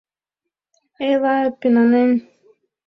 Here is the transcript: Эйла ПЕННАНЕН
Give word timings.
Эйла 1.07 1.35
ПЕННАНЕН 1.59 2.11